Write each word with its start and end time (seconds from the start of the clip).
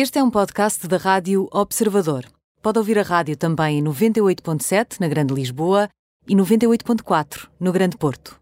Este 0.00 0.20
é 0.20 0.22
um 0.22 0.30
podcast 0.30 0.86
da 0.86 0.96
Rádio 0.96 1.48
Observador. 1.50 2.24
Pode 2.62 2.78
ouvir 2.78 3.00
a 3.00 3.02
rádio 3.02 3.36
também 3.36 3.80
em 3.80 3.82
98.7 3.82 5.00
na 5.00 5.08
Grande 5.08 5.34
Lisboa 5.34 5.88
e 6.28 6.36
98.4 6.36 7.48
no 7.58 7.72
Grande 7.72 7.96
Porto. 7.96 8.38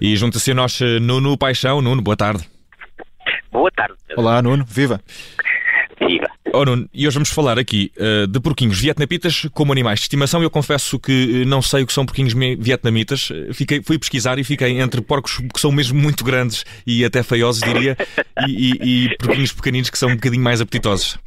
E 0.00 0.16
junta-se 0.16 0.52
a 0.52 0.54
nós 0.54 0.80
eh, 0.80 0.98
Nuno 0.98 1.36
Paixão. 1.36 1.82
Nuno, 1.82 2.00
boa 2.00 2.16
tarde. 2.16 2.48
Boa 3.52 3.70
tarde. 3.70 3.96
Olá, 4.16 4.40
Nuno. 4.40 4.64
Viva. 4.64 4.98
Viva. 6.56 6.72
Oh, 6.72 6.88
e 6.92 7.06
hoje 7.06 7.14
vamos 7.14 7.30
falar 7.30 7.58
aqui 7.58 7.92
uh, 7.98 8.26
de 8.26 8.40
porquinhos 8.40 8.80
vietnamitas 8.80 9.46
como 9.52 9.72
animais 9.72 9.98
de 9.98 10.04
estimação. 10.04 10.42
Eu 10.42 10.50
confesso 10.50 10.98
que 10.98 11.42
uh, 11.42 11.48
não 11.48 11.60
sei 11.60 11.82
o 11.82 11.86
que 11.86 11.92
são 11.92 12.06
porquinhos 12.06 12.32
vietnamitas. 12.58 13.28
Fiquei, 13.52 13.82
fui 13.82 13.98
pesquisar 13.98 14.38
e 14.38 14.44
fiquei 14.44 14.80
entre 14.80 15.02
porcos 15.02 15.38
que 15.38 15.60
são 15.60 15.70
mesmo 15.70 16.00
muito 16.00 16.24
grandes 16.24 16.64
e 16.86 17.04
até 17.04 17.22
feiosos, 17.22 17.62
diria, 17.62 17.96
e, 18.48 18.72
e, 18.80 19.06
e 19.06 19.16
porquinhos 19.18 19.52
pequeninos 19.52 19.90
que 19.90 19.98
são 19.98 20.08
um 20.10 20.14
bocadinho 20.14 20.42
mais 20.42 20.60
apetitosos. 20.60 21.18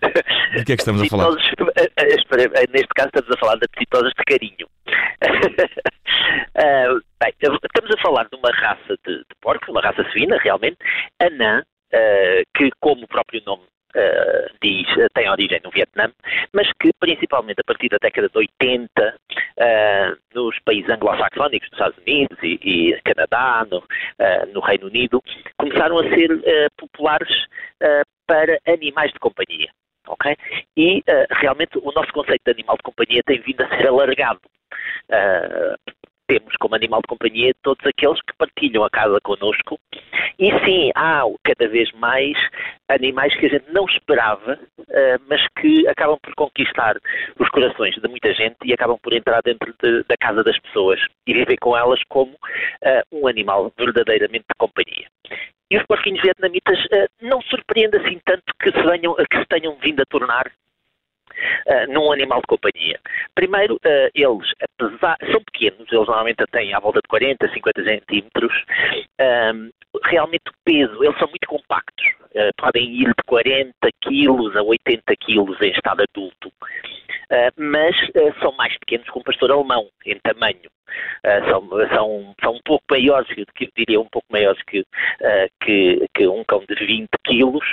De 0.00 0.64
que 0.64 0.72
é 0.72 0.76
que 0.76 0.82
estamos 0.82 1.02
a 1.02 1.06
falar? 1.06 1.30
Neste 1.30 2.88
caso 2.94 3.08
estamos 3.08 3.30
a 3.34 3.38
falar 3.38 3.56
de 3.56 3.64
apetitosas 3.64 4.12
de 4.16 4.24
carinho. 4.24 4.66
uh, 6.56 7.00
bem, 7.20 7.32
estamos 7.40 7.90
a 7.90 8.00
falar 8.00 8.24
de 8.24 8.36
uma 8.36 8.50
raça 8.52 8.96
de, 9.06 9.18
de 9.18 9.34
porcos, 9.40 9.68
uma 9.68 9.80
raça 9.80 10.04
suína, 10.12 10.38
realmente, 10.38 10.78
anã, 11.20 11.60
uh, 11.60 12.42
que, 12.56 12.70
como 12.80 13.04
o 13.04 13.08
próprio 13.08 13.42
nome 13.44 13.64
Uh, 13.98 14.46
diz, 14.62 14.86
tem 15.12 15.28
origem 15.28 15.60
no 15.64 15.70
Vietnã, 15.70 16.12
mas 16.52 16.70
que 16.80 16.92
principalmente 17.00 17.58
a 17.58 17.64
partir 17.64 17.88
da 17.88 17.96
década 18.00 18.28
de 18.28 18.38
80, 18.38 18.86
uh, 19.02 20.16
nos 20.34 20.56
países 20.60 20.88
anglo-saxónicos, 20.88 21.68
nos 21.70 21.80
Estados 21.80 21.98
Unidos 22.06 22.38
e, 22.40 22.60
e 22.62 23.00
Canadá, 23.02 23.66
no, 23.68 23.78
uh, 23.78 24.52
no, 24.54 24.60
Reino 24.60 24.86
Unido, 24.86 25.20
começaram 25.56 25.98
a 25.98 26.04
ser 26.10 26.28
populares 26.76 27.46
para 28.26 28.60
animais 28.68 29.10
de 29.12 29.18
companhia. 29.18 29.68
Okay? 30.06 30.36
E 30.76 31.02
realmente 31.30 31.78
o 31.78 31.90
nosso 31.92 32.12
conceito 32.12 32.42
de 32.44 32.52
animal 32.52 32.76
de 32.76 32.82
companhia 32.82 33.22
tem 33.26 33.40
vindo 33.40 33.62
a 33.62 33.68
ser 33.68 33.88
alargado. 33.88 34.40
Temos 36.28 36.54
como 36.60 36.76
animal 36.76 37.00
de 37.00 37.08
companhia 37.08 37.52
todos 37.62 37.84
aqueles 37.86 38.20
que 38.22 38.36
partilham 38.36 38.84
a 38.84 38.90
casa 38.90 39.18
connosco 39.22 39.80
e 40.38 40.52
sim, 40.64 40.92
há 40.94 41.22
cada 41.42 41.68
vez 41.68 41.90
mais 41.92 42.38
animais 42.88 43.34
que 43.34 43.46
a 43.46 43.48
gente 43.48 43.64
não 43.72 43.86
esperava, 43.86 44.56
uh, 44.78 45.22
mas 45.28 45.44
que 45.60 45.86
acabam 45.88 46.16
por 46.22 46.32
conquistar 46.36 46.96
os 47.40 47.48
corações 47.48 47.96
de 47.96 48.08
muita 48.08 48.32
gente 48.32 48.56
e 48.64 48.72
acabam 48.72 48.96
por 49.02 49.12
entrar 49.12 49.42
dentro 49.42 49.74
de, 49.82 50.04
da 50.04 50.16
casa 50.16 50.44
das 50.44 50.56
pessoas 50.60 51.00
e 51.26 51.34
viver 51.34 51.56
com 51.58 51.76
elas 51.76 52.00
como 52.08 52.32
uh, 52.32 53.02
um 53.12 53.26
animal 53.26 53.72
verdadeiramente 53.76 54.44
de 54.48 54.54
companhia. 54.56 55.08
E 55.70 55.76
os 55.76 55.84
porquinhos 55.86 56.22
vietnamitas 56.22 56.78
uh, 56.84 57.08
não 57.20 57.42
surpreende 57.42 57.96
assim 57.96 58.20
tanto 58.24 58.44
que 58.62 58.70
se, 58.70 58.82
venham, 58.82 59.16
que 59.16 59.38
se 59.38 59.46
tenham 59.46 59.76
vindo 59.82 60.00
a 60.02 60.06
tornar 60.06 60.52
Uh, 61.66 61.92
num 61.92 62.10
animal 62.12 62.40
de 62.40 62.46
companhia. 62.46 62.98
Primeiro, 63.34 63.74
uh, 63.76 64.10
eles, 64.14 64.52
apesar, 64.60 65.16
são 65.30 65.42
pequenos, 65.44 65.90
eles 65.92 66.06
normalmente 66.06 66.44
têm 66.50 66.74
à 66.74 66.80
volta 66.80 67.00
de 67.00 67.08
40, 67.08 67.48
50 67.52 67.84
centímetros, 67.84 68.64
realmente 70.04 70.50
o 70.50 70.54
peso, 70.64 71.02
eles 71.02 71.18
são 71.18 71.28
muito 71.28 71.46
compactos. 71.46 72.06
Uh, 72.34 72.52
podem 72.56 72.84
ir 72.84 73.06
de 73.06 73.24
40 73.26 73.72
quilos 74.02 74.54
a 74.56 74.62
80 74.62 75.16
quilos 75.16 75.60
em 75.60 75.70
estado 75.70 76.02
adulto. 76.02 76.48
Uh, 76.48 77.52
mas 77.56 77.96
uh, 77.96 78.40
são 78.40 78.52
mais 78.52 78.76
pequenos 78.78 79.08
que 79.08 79.18
um 79.18 79.22
pastor 79.22 79.50
alemão 79.50 79.88
em 80.06 80.18
tamanho. 80.20 80.70
são, 81.48 81.68
são, 81.88 82.34
são 82.42 82.52
um 82.54 82.60
pouco 82.64 82.84
maiores, 82.90 83.28
que 83.54 83.68
diria 83.76 84.00
um 84.00 84.08
pouco 84.08 84.26
maiores 84.30 84.62
que, 84.62 84.84
que, 85.62 86.06
que, 86.14 86.26
um 86.26 86.42
cão 86.44 86.64
de 86.66 86.74
20 86.74 87.08
quilos, 87.24 87.66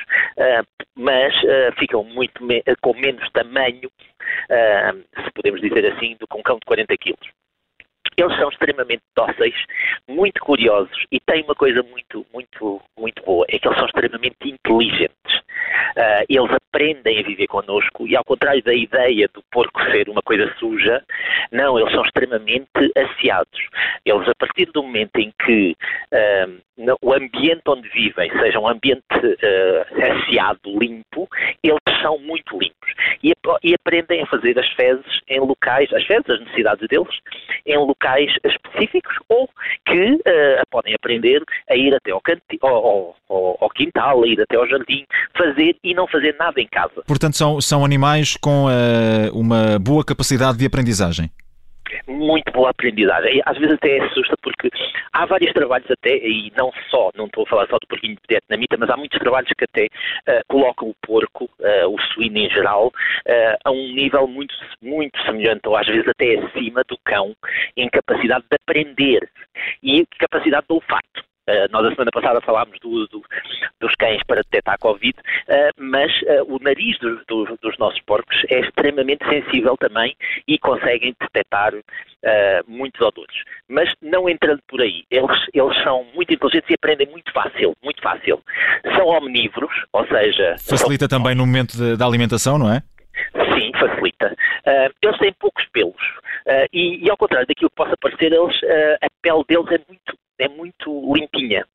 mas 0.95 1.33
ficam 1.78 2.03
muito 2.03 2.44
me 2.44 2.63
com 2.81 2.94
menos 2.94 3.29
tamanho, 3.31 3.89
se 5.23 5.31
podemos 5.33 5.61
dizer 5.61 5.85
assim, 5.94 6.16
do 6.19 6.28
que 6.28 6.38
um 6.38 6.44
cão 6.44 6.56
de 6.56 6.66
40 6.66 6.97
quilos. 6.97 7.29
Eles 8.18 8.36
são 8.38 8.50
extremamente 8.50 9.03
dóceis, 9.16 9.56
muito 10.08 10.40
curiosos 10.42 11.06
e 11.12 11.20
têm 11.20 11.44
uma 11.44 11.56
coisa 11.56 11.84
muito, 11.84 12.26
muito, 12.34 12.81
muito 12.98 13.24
boa, 13.24 13.46
é 13.50 13.59
que 13.59 13.68
eles 13.68 13.78
são 13.78 13.88
extremamente 13.88 14.38
inteligentes. 14.44 15.36
Uh, 15.98 16.25
eles 16.28 16.52
aprendem 16.52 17.20
a 17.20 17.24
viver 17.24 17.48
connosco 17.48 18.06
e 18.06 18.16
ao 18.16 18.24
contrário 18.24 18.62
da 18.64 18.74
ideia 18.74 19.30
do 19.34 19.42
porco 19.52 19.81
ser 19.92 20.09
uma 20.09 20.22
coisa 20.22 20.54
suja, 20.59 21.02
não, 21.52 21.80
eles 21.80 21.92
são 21.94 22.04
extremamente 22.04 22.70
asseados. 22.98 23.62
Eles, 24.06 24.28
a 24.28 24.36
partir 24.36 24.66
do 24.72 24.84
momento 24.84 25.18
em 25.18 25.31
que 25.44 25.75
uh, 26.14 26.98
o 27.02 27.14
ambiente 27.14 27.62
onde 27.68 27.88
vivem 27.90 28.30
seja 28.40 28.59
um 28.59 28.68
ambiente 28.68 29.04
uh, 29.16 30.80
limpo, 30.80 31.28
eles 31.64 32.02
são 32.02 32.20
muito 32.20 32.58
limpos 32.58 32.94
e, 33.24 33.34
e, 33.64 33.74
aprendem 33.74 34.22
a 34.22 34.28
fazer 34.28 34.58
as 34.59 34.68
fezes 34.74 35.22
em 35.28 35.40
locais, 35.40 35.92
as 35.94 36.04
fezes, 36.06 36.30
as 36.30 36.40
necessidades 36.42 36.88
deles, 36.88 37.20
em 37.66 37.78
locais 37.78 38.31
específicos 38.44 39.16
ou 39.30 39.50
que 39.86 40.14
uh, 40.14 40.22
podem 40.70 40.94
aprender 40.94 41.44
a 41.70 41.76
ir 41.76 41.94
até 41.94 42.12
ao, 42.12 42.22
canti, 42.22 42.58
ao, 42.62 43.16
ao, 43.30 43.58
ao, 43.59 43.70
quintal, 43.70 44.24
a 44.24 44.28
ir 44.28 44.40
até 44.42 44.56
ao 44.56 44.68
jardim, 44.68 45.06
fazer 45.38 45.75
e 45.84 45.94
não 45.94 46.08
fazer 46.08 46.36
nada 46.38 46.62
em 46.62 46.68
casa. 46.68 47.04
Portanto, 47.08 47.36
são, 47.36 47.59
são 47.59 47.84
animais 47.84 48.38
com 48.38 48.66
uh, 48.66 49.38
uma 49.38 49.80
boa 49.80 50.04
capacidade 50.04 50.58
de 50.58 50.66
aprendizagem 50.66 51.30
muito 52.08 52.52
boa 52.52 52.70
aprendizagem. 52.72 53.42
Às 53.46 53.58
vezes 53.58 53.75
até 53.75 54.00
assusta 54.02 54.36
porque 54.42 54.70
há 55.16 55.26
vários 55.26 55.53
trabalhos 55.53 55.90
até, 55.90 56.18
e 56.18 56.52
não 56.56 56.72
só, 56.90 57.09
não 57.16 57.26
estou 57.26 57.44
a 57.44 57.48
falar 57.48 57.68
só 57.68 57.78
do 57.78 57.88
porquinho 57.88 58.16
de 58.16 58.22
vietnamita, 58.30 58.76
mas 58.78 58.90
há 58.90 58.98
muitos 58.98 59.18
trabalhos 59.20 59.50
que 59.58 59.64
até 59.64 59.86
uh, 59.86 60.42
colocam 60.48 60.90
o 60.90 60.96
porco, 61.02 61.46
uh, 61.46 61.88
o 61.90 62.00
suíno 62.14 62.38
em 62.38 62.50
geral, 62.50 62.88
uh, 62.88 63.58
a 63.64 63.72
um 63.72 63.94
nível 63.94 64.28
muito, 64.28 64.54
muito 64.81 65.18
semelhante, 65.24 65.68
ou 65.68 65.78
às 65.78 65.88
vezes 65.88 66.08
até 66.08 66.36
acima 66.36 66.84
do 66.88 66.98
cão, 67.06 67.34
em 67.78 67.90
capacidade 67.90 68.44
de 68.50 68.58
aprender 68.62 69.30
e 69.81 70.06
capacidade 70.20 70.66
de 70.68 70.74
olfato. 70.74 71.24
Uh, 71.47 71.69
nós 71.69 71.85
a 71.85 71.89
semana 71.91 72.09
passada 72.11 72.41
falámos 72.41 72.79
do, 72.79 73.07
do, 73.07 73.22
dos 73.79 73.94
cães 74.00 74.19
para 74.25 74.41
detectar 74.41 74.73
a 74.73 74.78
Covid, 74.79 75.13
uh, 75.19 75.72
mas 75.78 76.11
uh, 76.23 76.44
o 76.47 76.57
nariz 76.59 76.97
do, 76.97 77.23
do, 77.28 77.57
dos 77.61 77.78
nossos 77.78 78.01
porcos 78.01 78.35
é 78.50 78.61
extremamente 78.61 79.23
sensível 79.29 79.78
também 79.78 80.16
e 80.47 80.57
conseguem 80.57 81.16
detectar 81.19 81.73
muitos 82.67 83.00
odores. 83.01 83.35
Mas 83.69 83.94
não 84.01 84.28
entrando 84.28 84.59
por 84.67 84.81
aí, 84.81 85.03
eles, 85.11 85.38
eles 85.53 85.83
são 85.83 86.03
muito 86.16 86.33
inteligentes 86.33 86.67
e 86.72 86.73
aprendem 86.73 87.07
muito 87.11 87.31
fácil, 87.31 87.75
muito 87.83 88.01
fácil. 88.01 88.41
São 88.97 89.09
omnívoros, 89.09 89.72
ou 89.94 90.07
seja... 90.07 90.56
Facilita 90.57 91.07
são... 91.07 91.19
também 91.19 91.35
no 91.35 91.45
momento 91.45 91.95
da 91.95 92.03
alimentação, 92.03 92.57
não 92.57 92.73
é? 92.73 92.81
Sim, 93.53 93.72
facilita. 93.79 94.35
eles 95.03 95.17
têm 95.19 95.33
poucos 95.33 95.63
pelos. 95.72 96.01
E, 96.73 97.06
e, 97.06 97.12
ao 97.12 97.17
contrário 97.17 97.47
daquilo 97.47 97.69
que 97.69 97.75
possa 97.75 97.95
parecer, 98.01 98.33
eles, 98.33 98.59
a 99.03 99.07
pele 99.22 99.44
deles 99.47 99.72
é 99.72 99.85
muito 99.88 100.17
é 100.40 100.47
muito 100.47 101.13
limpinha 101.13 101.66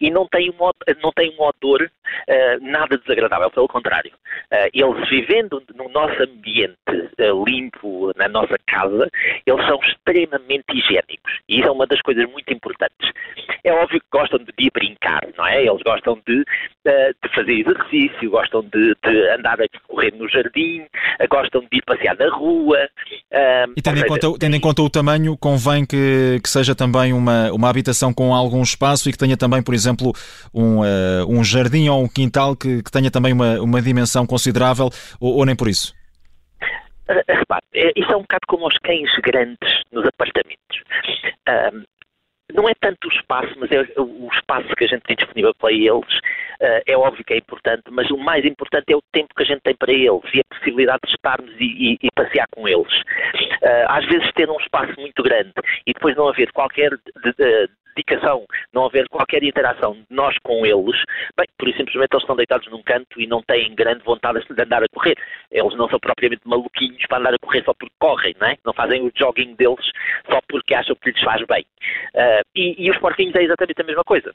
e 0.00 0.10
não 0.10 0.26
tem 0.26 0.50
um, 0.50 0.70
não 1.02 1.12
tem 1.12 1.34
um 1.38 1.42
odor 1.42 1.82
uh, 1.82 2.60
nada 2.60 2.96
desagradável, 2.98 3.50
pelo 3.50 3.68
contrário. 3.68 4.12
Uh, 4.52 4.68
eles 4.72 5.08
vivendo 5.08 5.62
no 5.74 5.88
nosso 5.88 6.22
ambiente 6.22 6.76
uh, 6.88 7.44
limpo, 7.44 8.10
na 8.16 8.28
nossa 8.28 8.56
casa, 8.66 9.08
eles 9.46 9.66
são 9.66 9.78
extremamente 9.80 10.64
higiênicos 10.72 11.38
e 11.48 11.60
isso 11.60 11.68
é 11.68 11.72
uma 11.72 11.86
das 11.86 12.00
coisas 12.00 12.28
muito 12.30 12.52
importantes. 12.52 13.10
É 13.62 13.72
óbvio 13.72 14.00
que 14.00 14.06
gostam 14.10 14.38
de 14.38 14.52
ir 14.58 14.70
brincar, 14.72 15.20
não 15.36 15.46
é? 15.46 15.64
Eles 15.64 15.82
gostam 15.82 16.20
de, 16.26 16.44
de 16.84 17.34
fazer 17.34 17.52
exercício, 17.52 18.30
gostam 18.30 18.62
de, 18.62 18.94
de 19.04 19.30
andar 19.30 19.60
a 19.60 19.66
correr 19.86 20.12
no 20.16 20.28
jardim, 20.28 20.86
gostam 21.30 21.60
de 21.60 21.78
ir 21.78 21.82
passear 21.84 22.16
na 22.16 22.28
rua. 22.30 22.78
e 23.76 23.82
tendo, 23.82 23.96
seja, 23.96 24.06
em 24.06 24.08
conta, 24.08 24.38
tendo 24.38 24.56
em 24.56 24.60
conta 24.60 24.82
o 24.82 24.90
tamanho, 24.90 25.36
convém 25.36 25.84
que, 25.84 26.40
que 26.42 26.48
seja 26.48 26.74
também 26.74 27.12
uma, 27.12 27.52
uma 27.52 27.68
habitação 27.68 28.14
com 28.14 28.34
algum 28.34 28.62
espaço 28.62 29.08
e 29.08 29.12
que 29.12 29.18
tenha 29.18 29.36
também, 29.36 29.62
por 29.62 29.74
exemplo, 29.74 30.12
um, 30.54 30.80
uh, 30.80 31.26
um 31.28 31.44
jardim 31.44 31.88
ou 31.88 32.02
um 32.02 32.08
quintal 32.08 32.56
que, 32.56 32.82
que 32.82 32.90
tenha 32.90 33.10
também 33.10 33.32
uma, 33.32 33.60
uma 33.60 33.82
dimensão 33.82 34.26
considerável 34.26 34.88
ou, 35.20 35.36
ou 35.36 35.46
nem 35.46 35.56
por 35.56 35.68
isso? 35.68 35.94
Repare, 37.28 37.64
isso 37.96 38.12
é 38.12 38.16
um 38.16 38.22
bocado 38.22 38.46
como 38.46 38.66
os 38.66 38.78
cães 38.78 39.10
grandes 39.22 39.82
nos 39.92 40.06
apartamentos. 40.06 40.80
Um, 41.48 41.82
não 42.54 42.68
é 42.68 42.72
tanto 42.80 43.08
o 43.08 43.12
espaço, 43.12 43.52
mas 43.58 43.70
é 43.70 43.82
o 44.00 44.28
espaço 44.32 44.68
que 44.76 44.84
a 44.84 44.88
gente 44.88 45.02
tem 45.02 45.16
disponível 45.16 45.52
para 45.58 45.72
eles. 45.72 46.20
Uh, 46.60 46.82
é 46.86 46.96
óbvio 46.96 47.24
que 47.24 47.32
é 47.32 47.38
importante, 47.38 47.84
mas 47.90 48.10
o 48.10 48.18
mais 48.18 48.44
importante 48.44 48.92
é 48.92 48.96
o 48.96 49.02
tempo 49.12 49.34
que 49.34 49.42
a 49.42 49.46
gente 49.46 49.62
tem 49.62 49.74
para 49.74 49.92
eles 49.92 50.22
e 50.34 50.40
a 50.40 50.54
possibilidade 50.54 51.00
de 51.06 51.14
estarmos 51.14 51.50
e, 51.58 51.94
e, 51.94 51.98
e 52.02 52.08
passear 52.14 52.46
com 52.54 52.68
eles. 52.68 52.92
às 53.88 54.04
vezes 54.06 54.30
ter 54.32 54.48
um 54.50 54.60
espaço 54.60 54.92
muito 54.98 55.22
grande 55.22 55.52
e 55.86 55.92
depois 55.92 56.16
não 56.16 56.28
haver 56.28 56.52
qualquer 56.52 56.90
de, 56.90 57.32
de, 57.38 57.68
dedicação, 57.94 58.46
não 58.72 58.86
haver 58.86 59.08
qualquer 59.08 59.42
interação 59.42 59.94
de 59.94 60.06
nós 60.10 60.36
com 60.42 60.64
eles, 60.64 61.02
bem, 61.36 61.46
por 61.58 61.68
isso 61.68 61.78
simplesmente 61.78 62.12
eles 62.12 62.22
estão 62.22 62.36
deitados 62.36 62.68
num 62.70 62.82
canto 62.82 63.20
e 63.20 63.26
não 63.26 63.42
têm 63.42 63.74
grande 63.74 64.02
vontade 64.04 64.40
de 64.48 64.62
andar 64.62 64.82
a 64.82 64.88
correr. 64.92 65.16
Eles 65.50 65.76
não 65.76 65.88
são 65.88 65.98
propriamente 65.98 66.42
maluquinhos 66.44 67.04
para 67.06 67.18
andar 67.18 67.34
a 67.34 67.38
correr 67.38 67.64
só 67.64 67.74
porque 67.74 67.94
correm, 67.98 68.34
não, 68.40 68.48
é? 68.48 68.56
não 68.64 68.72
fazem 68.72 69.02
o 69.02 69.12
jogging 69.14 69.54
deles 69.54 69.90
só 70.30 70.40
porque 70.48 70.74
acham 70.74 70.96
que 70.96 71.10
lhes 71.10 71.22
faz 71.22 71.44
bem. 71.46 71.64
Uh, 72.14 72.42
e, 72.54 72.86
e 72.86 72.90
os 72.90 72.98
porquinhos 72.98 73.34
é 73.34 73.42
exatamente 73.42 73.80
a 73.80 73.84
mesma 73.84 74.04
coisa. 74.04 74.32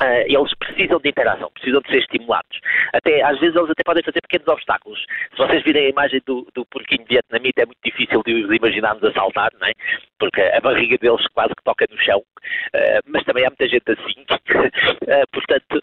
Uh, 0.00 0.22
eles 0.26 0.54
precisam 0.54 1.00
de 1.00 1.08
interação, 1.08 1.50
precisam 1.52 1.80
de 1.80 1.90
ser 1.90 1.98
estimulados. 1.98 2.60
Até, 2.92 3.20
às 3.22 3.38
vezes 3.40 3.56
eles 3.56 3.70
até 3.70 3.82
podem 3.84 4.02
fazer 4.02 4.20
pequenos 4.20 4.46
obstáculos. 4.46 5.04
Se 5.32 5.36
vocês 5.36 5.62
virem 5.64 5.86
a 5.86 5.90
imagem 5.90 6.22
do, 6.24 6.46
do 6.54 6.64
porquinho 6.66 7.04
vietnamita, 7.08 7.62
é 7.62 7.66
muito 7.66 7.80
difícil 7.84 8.22
de 8.24 8.44
os 8.44 8.56
imaginarmos 8.56 9.02
a 9.02 9.12
saltar, 9.12 9.50
não 9.60 9.66
é? 9.66 9.72
porque 10.20 10.40
a 10.40 10.60
barriga 10.60 10.96
deles 10.98 11.26
quase 11.34 11.52
que 11.52 11.64
toca 11.64 11.84
no 11.90 11.98
chão, 11.98 12.20
uh, 12.20 13.02
mas 13.06 13.24
também 13.24 13.44
há 13.44 13.50
muita 13.50 13.68
gente 13.68 13.90
assim. 13.90 14.20
uh, 14.22 15.26
portanto, 15.32 15.80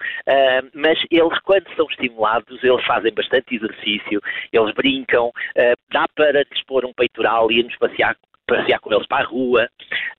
mas 0.74 0.98
eles, 1.12 1.40
quando 1.40 1.68
são 1.76 1.86
estimulados, 1.90 2.64
eles 2.64 2.86
fazem 2.86 3.14
bastante 3.14 3.56
exercício, 3.56 4.22
eles 4.54 4.74
brincam, 4.74 5.32
dá 5.92 6.06
para 6.16 6.46
dispor 6.46 6.86
um 6.86 6.94
peitoral 6.94 7.52
e 7.52 7.60
irmos 7.60 7.76
passear 7.78 8.16
passear 8.50 8.80
com 8.80 8.92
eles 8.92 9.06
para 9.08 9.24
a 9.24 9.28
rua, 9.28 9.70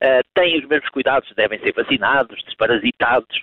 uh, 0.01 0.23
têm 0.33 0.59
os 0.59 0.67
mesmos 0.67 0.89
cuidados, 0.89 1.31
devem 1.35 1.59
ser 1.59 1.73
vacinados, 1.73 2.43
desparasitados, 2.43 3.37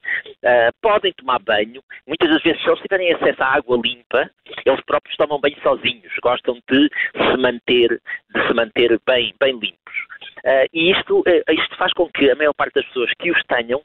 uh, 0.44 0.72
podem 0.82 1.12
tomar 1.14 1.38
banho. 1.40 1.82
Muitas 2.06 2.28
das 2.28 2.43
vezes, 2.43 2.62
se 2.62 2.69
eles 2.69 2.81
tiverem 2.81 3.14
acesso 3.14 3.43
à 3.43 3.55
água 3.55 3.81
limpa, 3.82 4.31
eles 4.66 4.81
próprios 4.84 5.16
tomam 5.16 5.40
banho 5.40 5.60
sozinhos, 5.62 6.12
gostam 6.22 6.58
de 6.70 6.90
se 7.12 7.37
manter, 7.37 8.00
de 8.34 8.46
se 8.46 8.55
manter 8.55 9.00
bem, 9.06 9.34
bem 9.40 9.52
limpos. 9.52 9.78
Uh, 10.44 10.69
e 10.72 10.90
isto, 10.93 11.25
isto 11.50 11.76
faz 11.76 11.93
com 11.93 12.08
que 12.10 12.31
a 12.31 12.34
maior 12.34 12.55
parte 12.55 12.75
das 12.75 12.87
pessoas 12.87 13.11
que 13.19 13.31
os 13.31 13.43
tenham, 13.44 13.82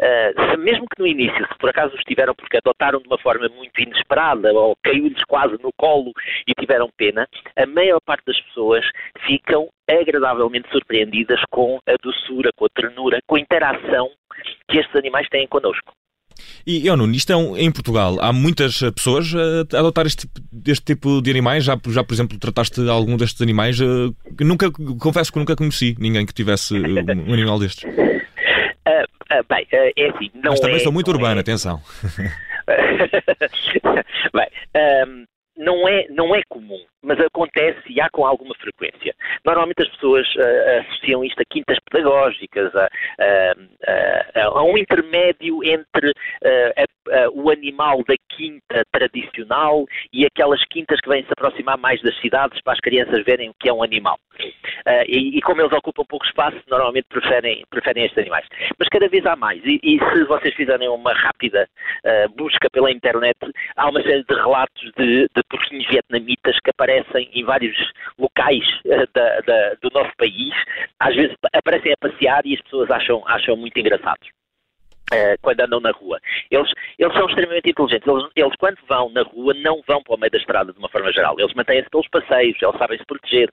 uh, 0.00 0.50
se 0.50 0.56
mesmo 0.56 0.86
que 0.86 1.00
no 1.00 1.06
início, 1.06 1.46
se 1.46 1.58
por 1.58 1.70
acaso 1.70 1.94
os 1.94 2.04
tiveram 2.04 2.34
porque 2.34 2.58
adotaram 2.58 3.00
de 3.00 3.06
uma 3.06 3.18
forma 3.18 3.48
muito 3.48 3.80
inesperada 3.80 4.52
ou 4.52 4.76
caiu-lhes 4.82 5.22
quase 5.24 5.56
no 5.62 5.70
colo 5.76 6.12
e 6.46 6.52
tiveram 6.54 6.88
pena, 6.96 7.26
a 7.56 7.66
maior 7.66 8.00
parte 8.04 8.24
das 8.26 8.40
pessoas 8.42 8.84
ficam 9.26 9.68
agradavelmente 9.88 10.70
surpreendidas 10.70 11.40
com 11.50 11.78
a 11.86 11.94
doçura, 12.02 12.50
com 12.56 12.66
a 12.66 12.68
ternura, 12.68 13.18
com 13.26 13.36
a 13.36 13.40
interação 13.40 14.10
que 14.68 14.78
estes 14.78 14.94
animais 14.96 15.28
têm 15.28 15.46
connosco. 15.46 15.92
E, 16.66 16.86
eu, 16.86 16.96
Nuno, 16.96 17.14
isto 17.14 17.32
é 17.32 17.36
um, 17.36 17.56
em 17.56 17.70
Portugal. 17.70 18.16
Há 18.20 18.32
muitas 18.32 18.82
eh, 18.82 18.90
pessoas 18.90 19.34
a 19.34 19.78
adotar 19.78 20.06
este, 20.06 20.28
este 20.66 20.84
tipo 20.84 21.20
de 21.20 21.30
animais. 21.30 21.64
Já, 21.64 21.78
já, 21.88 22.04
por 22.04 22.14
exemplo, 22.14 22.38
trataste 22.38 22.88
algum 22.88 23.16
destes 23.16 23.40
animais. 23.42 23.80
Uh, 23.80 24.14
nunca, 24.40 24.70
confesso 25.00 25.32
que 25.32 25.38
nunca 25.38 25.56
conheci 25.56 25.96
ninguém 25.98 26.26
que 26.26 26.34
tivesse 26.34 26.74
um 26.74 27.32
animal 27.32 27.58
destes. 27.58 27.84
Uh, 28.88 29.04
uh, 29.38 29.44
bem, 29.48 29.66
é 29.70 30.08
assim. 30.08 30.30
Não 30.34 30.52
Mas 30.52 30.60
também 30.60 30.76
é, 30.76 30.80
sou 30.80 30.92
muito 30.92 31.10
urbano, 31.10 31.36
é... 31.36 31.40
atenção. 31.40 31.82
bem, 34.32 34.48
um, 35.06 35.24
não 35.58 35.86
é, 35.86 36.06
não 36.08 36.34
é 36.34 36.40
comum, 36.48 36.82
mas 37.02 37.18
acontece 37.20 37.80
e 37.88 38.00
há 38.00 38.08
com 38.10 38.26
alguma 38.26 38.54
frequência. 38.56 39.14
Normalmente 39.44 39.82
as 39.82 39.88
pessoas 39.88 40.26
uh, 40.34 40.80
associam 40.80 41.24
isto 41.24 41.40
a 41.40 41.44
quintas 41.48 41.78
pedagógicas, 41.90 42.74
a, 42.74 42.88
a, 43.18 44.40
a, 44.40 44.44
a 44.46 44.62
um 44.64 44.76
intermédio 44.76 45.62
entre 45.64 46.10
uh, 46.10 47.32
o 47.32 47.50
animal 47.50 48.02
da 48.06 48.14
quinta 48.28 48.84
tradicional 48.92 49.86
e 50.12 50.26
aquelas 50.26 50.62
quintas 50.66 51.00
que 51.00 51.08
vêm 51.08 51.22
se 51.22 51.32
aproximar 51.32 51.78
mais 51.78 52.02
das 52.02 52.18
cidades 52.20 52.60
para 52.62 52.74
as 52.74 52.80
crianças 52.80 53.24
verem 53.24 53.50
o 53.50 53.54
que 53.58 53.68
é 53.68 53.72
um 53.72 53.82
animal. 53.82 54.18
Uh, 54.40 55.04
e, 55.06 55.38
e, 55.38 55.40
como 55.40 55.60
eles 55.60 55.72
ocupam 55.72 56.04
pouco 56.04 56.26
espaço, 56.26 56.58
normalmente 56.68 57.06
preferem, 57.08 57.64
preferem 57.70 58.04
estes 58.04 58.18
animais. 58.18 58.46
Mas 58.78 58.88
cada 58.88 59.08
vez 59.08 59.24
há 59.26 59.36
mais. 59.36 59.62
E, 59.64 59.80
e 59.82 59.98
se 59.98 60.24
vocês 60.24 60.54
fizerem 60.54 60.88
uma 60.88 61.12
rápida 61.12 61.68
busca 62.36 62.68
pela 62.70 62.90
internet, 62.90 63.36
há 63.76 63.88
uma 63.88 64.02
série 64.02 64.24
de 64.24 64.34
relatos 64.34 64.92
de, 64.96 65.28
de 65.34 65.42
porquinhos 65.48 65.86
vietnamitas 65.88 66.58
que 66.60 66.70
aparecem 66.70 66.87
em 67.32 67.44
vários 67.44 67.76
locais 68.18 68.64
uh, 68.86 69.06
da, 69.14 69.40
da, 69.40 69.74
do 69.82 69.90
nosso 69.92 70.12
país. 70.16 70.54
Às 71.00 71.14
vezes 71.14 71.36
aparecem 71.52 71.92
a 71.92 72.08
passear 72.08 72.44
e 72.44 72.54
as 72.54 72.62
pessoas 72.62 72.90
acham, 72.90 73.22
acham 73.26 73.56
muito 73.56 73.78
engraçados. 73.78 74.37
Uh, 75.12 75.38
quando 75.40 75.60
andam 75.60 75.80
na 75.80 75.90
rua. 75.90 76.20
Eles, 76.50 76.70
eles 76.98 77.12
são 77.14 77.26
extremamente 77.26 77.70
inteligentes. 77.70 78.06
Eles, 78.06 78.24
eles, 78.36 78.56
quando 78.56 78.76
vão 78.86 79.10
na 79.10 79.22
rua, 79.22 79.54
não 79.54 79.82
vão 79.86 80.02
para 80.02 80.14
o 80.14 80.18
meio 80.18 80.30
da 80.30 80.38
estrada 80.38 80.72
de 80.72 80.78
uma 80.78 80.88
forma 80.88 81.10
geral. 81.12 81.34
Eles 81.38 81.54
mantêm-se 81.54 81.88
pelos 81.88 82.08
passeios, 82.08 82.56
eles 82.60 82.76
sabem 82.76 82.98
se 82.98 83.06
proteger. 83.06 83.50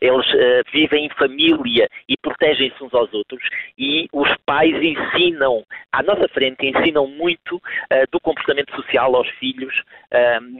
Eles 0.00 0.26
uh, 0.34 0.62
vivem 0.72 1.06
em 1.06 1.10
família 1.10 1.88
e 2.08 2.16
protegem-se 2.16 2.82
uns 2.82 2.92
aos 2.92 3.12
outros. 3.14 3.42
E 3.78 4.08
os 4.12 4.28
pais 4.44 4.74
ensinam, 4.74 5.64
à 5.92 6.02
nossa 6.02 6.26
frente, 6.28 6.66
ensinam 6.66 7.06
muito 7.06 7.56
uh, 7.56 8.06
do 8.10 8.20
comportamento 8.20 8.74
social 8.74 9.14
aos 9.14 9.28
filhos 9.38 9.74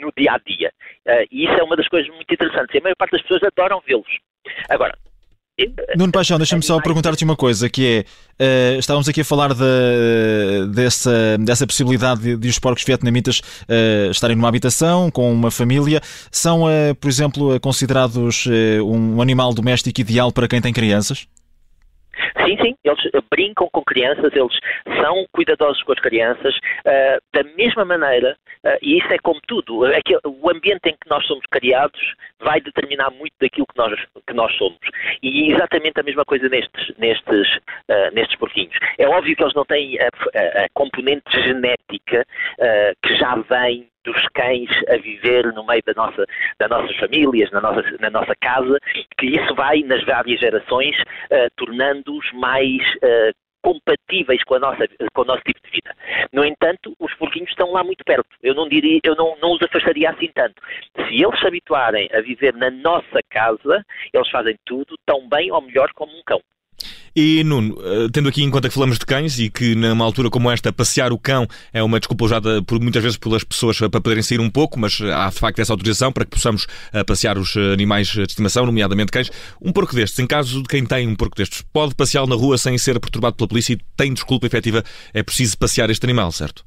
no 0.01 0.13
dia 0.17 0.33
a 0.33 0.39
dia. 0.39 0.73
e 1.31 1.45
isso 1.45 1.55
é 1.55 1.63
uma 1.63 1.77
das 1.77 1.89
coisas 1.89 2.13
muito 2.15 2.33
interessantes. 2.33 2.75
E 2.75 2.79
a 2.79 2.83
maior 2.83 2.97
parte 2.97 3.13
das 3.13 3.23
pessoas 3.23 3.43
adoram 3.45 3.81
vê-los. 3.87 4.19
Agora, 4.69 4.97
Nuno 5.97 6.13
Paixão, 6.13 6.37
deixa-me 6.37 6.63
só 6.63 6.79
perguntar-te 6.83 7.25
uma 7.25 7.35
coisa, 7.35 7.71
que 7.71 8.05
é, 8.39 8.75
uh, 8.77 8.79
estávamos 8.79 9.09
aqui 9.09 9.23
a 9.23 9.25
falar 9.25 9.55
de, 9.55 10.67
dessa, 10.75 11.39
dessa 11.41 11.67
possibilidade 11.67 12.21
de, 12.21 12.37
de 12.37 12.49
os 12.49 12.59
porcos 12.59 12.85
vietnamitas 12.85 13.39
uh, 13.39 14.11
estarem 14.11 14.37
numa 14.37 14.49
habitação 14.49 15.11
com 15.11 15.33
uma 15.33 15.51
família. 15.51 16.03
São, 16.31 16.65
uh, 16.65 16.95
por 17.01 17.09
exemplo, 17.09 17.59
considerados 17.59 18.45
um 18.85 19.23
animal 19.23 19.55
doméstico 19.55 19.99
ideal 19.99 20.31
para 20.31 20.47
quem 20.47 20.61
tem 20.61 20.75
crianças? 20.75 21.27
Sim, 22.45 22.57
sim, 22.63 22.77
eles 22.85 23.01
brincam 23.31 23.69
com 23.73 23.83
crianças, 23.83 24.33
eles 24.35 24.59
são 25.01 25.27
cuidadosos 25.33 25.83
com 25.83 25.93
as 25.93 26.01
crianças, 26.01 26.55
uh, 26.57 27.21
da 27.33 27.43
mesma 27.57 27.85
maneira, 27.85 28.37
uh, 28.65 28.79
e 28.83 28.99
isso 28.99 29.13
é 29.13 29.19
como 29.19 29.41
tudo, 29.47 29.87
é 29.87 30.01
que 30.05 30.17
o 30.25 30.51
ambiente 30.51 30.89
em 30.89 30.93
que 30.93 31.09
nós 31.09 31.27
somos 31.27 31.45
criados 31.51 32.01
vai 32.41 32.61
determinar 32.61 33.11
muito 33.11 33.35
daquilo 33.41 33.67
que 33.67 33.79
nós, 33.79 33.95
que 34.27 34.35
nós 34.35 34.53
somos. 34.57 34.79
E 35.23 35.53
exatamente 35.53 36.01
a 36.01 36.03
mesma 36.03 36.25
coisa 36.25 36.49
nestes, 36.49 36.97
nestes, 36.99 37.57
uh, 37.91 38.15
nestes 38.15 38.37
porquinhos. 38.39 38.77
É 38.99 39.07
óbvio 39.09 39.37
que 39.37 39.43
eles 39.43 39.55
não 39.55 39.65
têm 39.65 39.99
a, 40.01 40.07
a, 40.07 40.65
a 40.65 40.69
componente 40.75 41.31
genética 41.43 42.25
que 43.03 43.17
já 43.17 43.37
vem 43.37 43.89
dos 44.07 44.29
cães 44.33 44.71
a 44.89 44.97
viver 44.97 45.53
no 45.53 45.67
meio 45.67 45.83
da 45.85 45.93
nossa, 45.95 46.25
das 46.59 46.71
nossas 46.71 46.97
famílias, 46.97 47.51
na 47.51 47.61
nossa, 47.61 47.83
na 48.01 48.09
nossa 48.09 48.35
casa, 48.41 48.79
que 49.19 49.27
isso 49.27 49.55
vai, 49.55 49.81
nas 49.83 50.03
várias 50.05 50.41
gerações, 50.41 50.97
uh, 50.99 51.51
tornando-os 51.57 52.33
mais 52.33 52.81
uh, 52.97 53.35
compatíveis 53.63 54.43
com, 54.45 54.55
a 54.55 54.59
nossa, 54.61 54.87
com 55.13 55.23
o 55.23 55.25
nosso 55.25 55.43
tipo 55.43 55.61
de 55.65 55.71
vida. 55.71 55.93
No 56.33 56.45
entanto, 56.45 56.95
os 57.01 57.13
porquinhos 57.15 57.51
estão 57.51 57.73
lá 57.73 57.83
muito 57.83 58.05
perto. 58.05 58.29
Eu 58.41 58.55
não 58.55 58.69
diria, 58.69 59.01
eu 59.03 59.17
não, 59.17 59.37
não 59.43 59.55
os 59.55 59.63
afastaria 59.63 60.09
assim 60.09 60.31
tanto. 60.33 60.63
Se 60.95 61.23
eles 61.23 61.41
se 61.41 61.47
habituarem 61.47 62.09
a 62.13 62.21
viver 62.21 62.55
na 62.55 62.71
nossa 62.71 63.21
casa, 63.29 63.85
eles 64.13 64.31
fazem 64.31 64.57
tudo 64.65 64.97
tão 65.05 65.29
bem 65.29 65.51
ou 65.51 65.61
melhor 65.61 65.91
como 65.95 66.17
um 66.17 66.23
cão. 66.25 66.41
E 67.15 67.43
Nuno, 67.45 67.79
eh, 67.83 68.09
tendo 68.13 68.29
aqui 68.29 68.43
em 68.43 68.51
conta 68.51 68.69
que 68.69 68.75
falamos 68.75 68.99
de 68.99 69.07
cães 69.07 69.39
e 69.39 69.49
que 69.49 69.75
numa 69.75 70.05
altura 70.05 70.29
como 70.29 70.51
esta, 70.51 70.71
passear 70.71 71.15
o 71.15 71.19
cão 71.19 71.49
é 71.73 71.83
uma 71.83 71.99
desculpa 71.99 72.27
usada 72.27 72.63
por, 72.63 72.79
muitas 72.79 73.03
vezes 73.03 73.17
pelas 73.17 73.43
pessoas 73.43 73.79
para 73.79 73.89
poderem 73.89 74.23
sair 74.23 74.39
um 74.39 74.51
pouco, 74.51 74.79
mas 74.79 75.01
há 75.01 75.31
de 75.31 75.37
facto 75.37 75.59
essa 75.59 75.73
autorização 75.73 76.13
para 76.13 76.27
que 76.27 76.33
possamos 76.33 76.67
eh, 76.93 77.03
passear 77.05 77.39
os 77.39 77.57
eh, 77.57 77.73
animais 77.73 78.09
de 78.09 78.21
estimação, 78.21 78.67
nomeadamente 78.67 79.11
cães. 79.11 79.31
Um 79.63 79.73
porco 79.73 79.95
destes, 79.95 80.19
em 80.19 80.27
caso 80.27 80.63
de 80.63 80.69
quem 80.69 80.85
tem 80.85 81.09
um 81.09 81.17
porco 81.17 81.37
destes, 81.37 81.65
pode 81.73 81.95
passeá-lo 81.95 82.27
na 82.27 82.37
rua 82.37 82.59
sem 82.59 82.77
ser 82.77 83.01
perturbado 83.01 83.37
pela 83.37 83.49
polícia 83.49 83.73
e 83.73 83.79
tem 83.97 84.13
desculpa 84.13 84.47
efetiva, 84.47 84.85
é 85.15 85.23
preciso 85.23 85.57
passear 85.57 85.89
este 85.89 86.05
animal, 86.05 86.31
certo? 86.31 86.63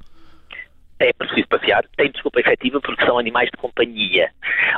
É 1.00 1.12
preciso 1.12 1.48
passear, 1.48 1.84
tem 1.96 2.10
desculpa 2.10 2.40
efetiva 2.40 2.80
porque 2.80 3.04
são 3.04 3.18
animais 3.18 3.48
de 3.50 3.56
companhia. 3.56 4.30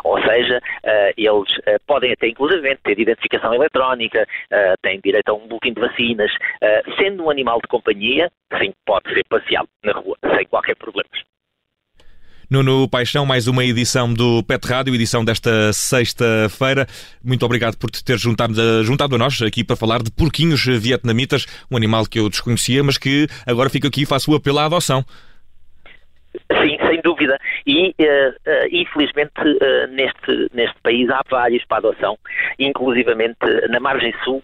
Ou 0.04 0.20
seja, 0.22 0.58
uh, 0.58 1.12
eles 1.16 1.58
uh, 1.58 1.80
podem 1.86 2.12
até 2.12 2.28
inclusivamente 2.28 2.80
ter 2.84 2.98
identificação 2.98 3.52
eletrónica, 3.52 4.22
uh, 4.22 4.74
têm 4.82 5.00
direito 5.02 5.28
a 5.28 5.34
um 5.34 5.48
booking 5.48 5.74
de 5.74 5.80
vacinas. 5.80 6.32
sendo 6.96 7.24
um 7.24 7.30
animal 7.30 7.58
de 7.60 7.68
companhia, 7.68 8.30
sim, 8.58 8.72
pode 8.86 9.12
ser 9.12 9.24
passeado 9.28 9.68
na 9.84 9.92
rua, 9.92 10.16
sem 10.36 10.46
qualquer 10.46 10.76
problema. 10.76 11.08
Nuno 12.48 12.86
Paixão, 12.86 13.24
mais 13.24 13.46
uma 13.46 13.64
edição 13.64 14.12
do 14.12 14.42
Pet 14.42 14.62
Rádio, 14.66 14.94
edição 14.94 15.24
desta 15.24 15.72
sexta-feira. 15.72 16.86
Muito 17.24 17.46
obrigado 17.46 17.78
por 17.78 17.90
te 17.90 18.04
ter 18.04 18.18
juntado, 18.18 18.84
juntado 18.84 19.14
a 19.14 19.18
nós 19.18 19.40
aqui 19.40 19.64
para 19.64 19.74
falar 19.74 20.02
de 20.02 20.10
porquinhos 20.10 20.62
vietnamitas, 20.66 21.46
um 21.70 21.78
animal 21.78 22.04
que 22.04 22.18
eu 22.18 22.28
desconhecia, 22.28 22.84
mas 22.84 22.98
que 22.98 23.26
agora 23.46 23.70
fica 23.70 23.88
aqui 23.88 24.02
e 24.02 24.06
faço 24.06 24.30
o 24.30 24.34
apelo 24.34 24.58
à 24.58 24.66
adoção. 24.66 25.02
Sim, 26.62 26.78
sem 26.88 27.00
dúvida. 27.02 27.38
E, 27.66 27.88
uh, 27.88 27.92
uh, 27.92 28.66
infelizmente, 28.70 29.32
uh, 29.40 29.86
neste, 29.88 30.48
neste 30.54 30.80
país 30.82 31.08
há 31.10 31.20
vários 31.28 31.64
para 31.66 31.78
adoção, 31.78 32.18
inclusivamente 32.58 33.38
na 33.68 33.80
margem 33.80 34.14
sul 34.24 34.42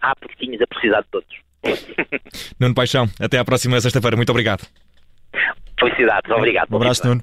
há 0.00 0.14
porquinhos 0.16 0.60
a 0.62 0.66
precisar 0.66 1.00
de 1.02 1.08
todos. 1.10 1.28
Nuno 2.58 2.74
Paixão, 2.74 3.06
até 3.20 3.38
à 3.38 3.44
próxima 3.44 3.80
sexta-feira. 3.80 4.16
Muito 4.16 4.30
obrigado. 4.30 4.66
Felicidades, 5.78 6.30
obrigado. 6.30 6.72
Um 6.72 6.76
abraço, 6.76 7.06
Nuno. 7.06 7.22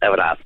Abraço. 0.00 0.42